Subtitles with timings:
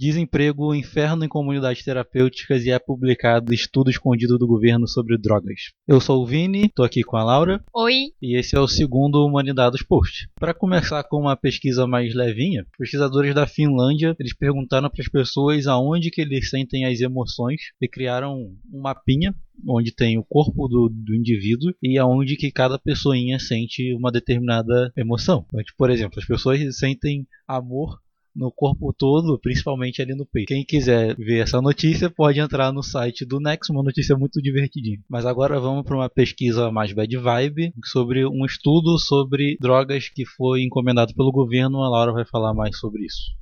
[0.00, 5.74] Desemprego, inferno em comunidades terapêuticas e é publicado estudo escondido do governo sobre drogas.
[5.86, 7.62] Eu sou o Vini, tô aqui com a Laura.
[7.74, 8.06] Oi.
[8.22, 10.30] E esse é o segundo Humanidades Post.
[10.36, 15.66] Para começar com uma pesquisa mais levinha, pesquisadores da Finlândia, eles perguntaram para as pessoas
[15.66, 19.34] aonde que eles sentem as emoções e criaram um mapinha
[19.68, 24.90] onde tem o corpo do, do indivíduo e aonde que cada pessoinha sente uma determinada
[24.96, 25.44] emoção.
[25.48, 27.98] Então, tipo, por exemplo, as pessoas sentem amor
[28.34, 30.48] no corpo todo, principalmente ali no peito.
[30.48, 34.98] Quem quiser ver essa notícia pode entrar no site do Nexo, uma notícia muito divertidinha.
[35.08, 40.24] Mas agora vamos para uma pesquisa mais bad vibe sobre um estudo sobre drogas que
[40.24, 41.82] foi encomendado pelo governo.
[41.82, 43.40] A Laura vai falar mais sobre isso.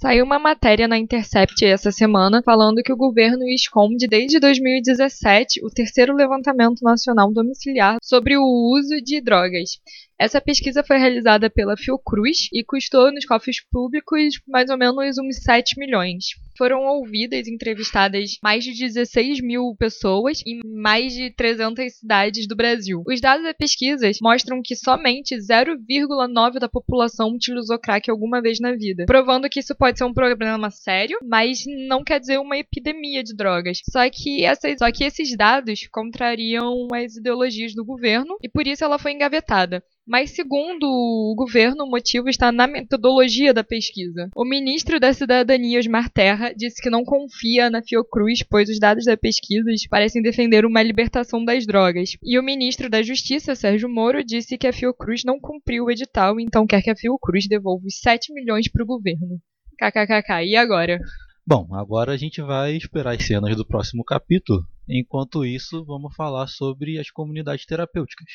[0.00, 5.70] Saiu uma matéria na Intercept essa semana falando que o governo esconde desde 2017 o
[5.70, 9.70] terceiro levantamento nacional domiciliar sobre o uso de drogas.
[10.20, 15.36] Essa pesquisa foi realizada pela Fiocruz e custou nos cofres públicos mais ou menos uns
[15.44, 16.26] 7 milhões.
[16.56, 22.56] Foram ouvidas e entrevistadas mais de 16 mil pessoas em mais de 300 cidades do
[22.56, 23.04] Brasil.
[23.06, 28.72] Os dados da pesquisa mostram que somente 0,9% da população utilizou crack alguma vez na
[28.72, 33.22] vida, provando que isso pode ser um problema sério, mas não quer dizer uma epidemia
[33.22, 33.78] de drogas.
[33.88, 38.82] Só que, essas, só que esses dados contrariam as ideologias do governo e por isso
[38.82, 39.80] ela foi engavetada.
[40.08, 44.30] Mas, segundo o governo, o motivo está na metodologia da pesquisa.
[44.34, 49.04] O ministro da Cidadania, Osmar Terra, disse que não confia na Fiocruz, pois os dados
[49.04, 52.12] da pesquisa parecem defender uma libertação das drogas.
[52.22, 56.40] E o ministro da Justiça, Sérgio Moro, disse que a Fiocruz não cumpriu o edital,
[56.40, 59.38] então quer que a Fiocruz devolva os 7 milhões para o governo.
[59.78, 60.46] KKKK.
[60.46, 60.98] E agora?
[61.46, 64.64] Bom, agora a gente vai esperar as cenas do próximo capítulo.
[64.88, 68.28] Enquanto isso, vamos falar sobre as comunidades terapêuticas.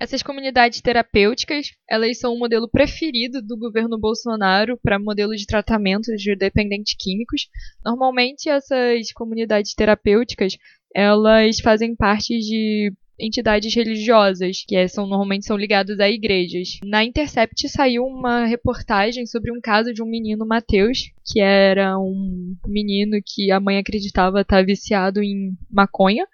[0.00, 6.14] Essas comunidades terapêuticas, elas são o modelo preferido do governo Bolsonaro para modelo de tratamento
[6.16, 7.48] de dependentes químicos.
[7.84, 10.56] Normalmente essas comunidades terapêuticas,
[10.94, 16.78] elas fazem parte de entidades religiosas, que é, são normalmente são ligadas a igrejas.
[16.84, 22.56] Na Intercept saiu uma reportagem sobre um caso de um menino Mateus, que era um
[22.66, 26.24] menino que a mãe acreditava estar viciado em maconha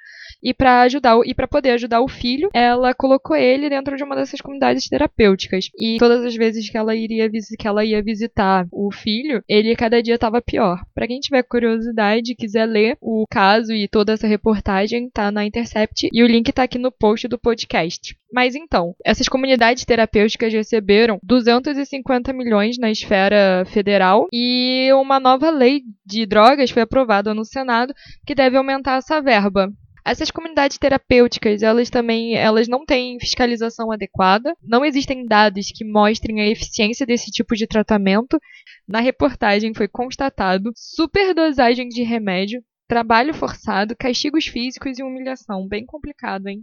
[0.45, 4.15] e para ajudar e para poder ajudar o filho, ela colocou ele dentro de uma
[4.15, 5.71] dessas comunidades terapêuticas.
[5.81, 10.03] E todas as vezes que ela iria que ela ia visitar o filho, ele cada
[10.03, 10.85] dia estava pior.
[10.95, 15.47] Para quem tiver curiosidade e quiser ler o caso e toda essa reportagem, tá na
[15.47, 18.17] Intercept e o link tá aqui no post do podcast.
[18.33, 25.83] Mas então, essas comunidades terapêuticas receberam 250 milhões na esfera federal e uma nova lei
[26.05, 27.95] de drogas foi aprovada no Senado
[28.27, 29.73] que deve aumentar essa verba.
[30.07, 36.43] Essas comunidades terapêuticas, elas também, elas não têm fiscalização adequada, não existem dados que mostrem
[36.43, 38.39] a eficiência desse tipo de tratamento.
[38.87, 45.67] Na reportagem foi constatado superdosagem de remédio, trabalho forçado, castigos físicos e humilhação.
[45.67, 46.63] Bem complicado, hein?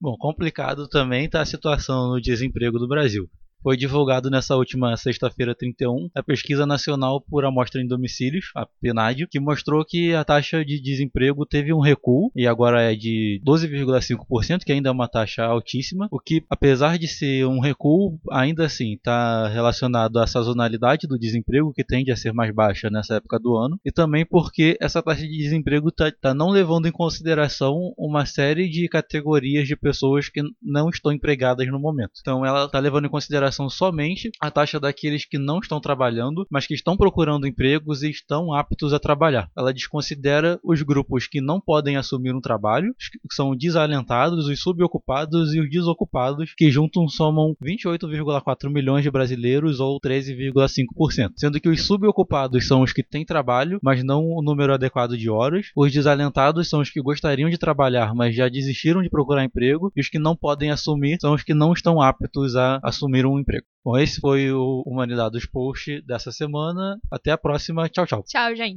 [0.00, 3.28] Bom, complicado também está a situação no desemprego do Brasil.
[3.64, 9.26] Foi divulgado nessa última sexta-feira 31 a Pesquisa Nacional por Amostra em Domicílios, a PNAD,
[9.26, 14.64] que mostrou que a taxa de desemprego teve um recuo e agora é de 12,5%,
[14.64, 18.96] que ainda é uma taxa altíssima, o que, apesar de ser um recuo, ainda assim
[18.96, 23.56] está relacionado à sazonalidade do desemprego, que tende a ser mais baixa nessa época do
[23.56, 28.26] ano, e também porque essa taxa de desemprego está tá não levando em consideração uma
[28.26, 32.12] série de categorias de pessoas que não estão empregadas no momento.
[32.20, 36.66] Então ela está levando em consideração somente a taxa daqueles que não estão trabalhando, mas
[36.66, 39.50] que estão procurando empregos e estão aptos a trabalhar.
[39.56, 45.54] Ela desconsidera os grupos que não podem assumir um trabalho, que são desalentados, os subocupados
[45.54, 51.32] e os desocupados, que juntam somam 28,4 milhões de brasileiros ou 13,5%.
[51.36, 55.30] Sendo que os subocupados são os que têm trabalho, mas não o número adequado de
[55.30, 55.66] horas.
[55.76, 59.92] Os desalentados são os que gostariam de trabalhar, mas já desistiram de procurar emprego.
[59.96, 63.38] E os que não podem assumir são os que não estão aptos a assumir um
[63.44, 63.66] emprego.
[63.84, 66.98] Bom, esse foi o Humanidades Post dessa semana.
[67.10, 67.88] Até a próxima.
[67.88, 68.24] Tchau, tchau.
[68.26, 68.72] Tchau, gente.